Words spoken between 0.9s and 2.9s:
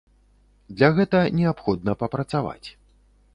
гэта неабходна папрацаваць.